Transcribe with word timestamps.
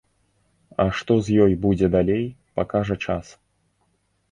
А 0.83 0.87
што 0.99 1.17
з 1.27 1.35
ёй 1.43 1.53
будзе 1.67 1.91
далей, 1.97 2.25
пакажа 2.59 2.95
час. 3.07 3.25